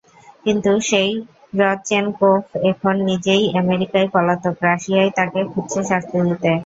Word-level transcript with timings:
কিন্তু 0.45 0.71
সেই 0.89 1.11
রদচেনকোভ 1.59 2.41
এখন 2.71 2.95
নিজেই 3.09 3.43
আমেরিকায় 3.61 4.09
পলাতক, 4.13 4.55
রাশিয়াই 4.63 5.09
তাঁকে 5.17 5.41
খুঁজছে 5.51 5.81
শাস্তি 5.89 6.17
দিতে। 6.27 6.51